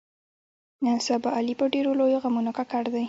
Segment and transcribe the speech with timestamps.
[0.83, 2.99] نن سبا علي په ډېرو لویو غمونو ککړ دی.